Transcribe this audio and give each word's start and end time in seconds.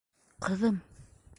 Ҡыҙым... 0.47 0.81